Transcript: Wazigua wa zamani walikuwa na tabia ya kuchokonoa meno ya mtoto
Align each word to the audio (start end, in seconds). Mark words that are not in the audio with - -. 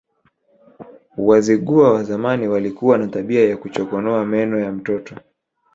Wazigua 1.17 1.93
wa 1.93 2.03
zamani 2.03 2.47
walikuwa 2.47 2.97
na 2.97 3.07
tabia 3.07 3.49
ya 3.49 3.57
kuchokonoa 3.57 4.25
meno 4.25 4.59
ya 4.59 4.71
mtoto 4.71 5.15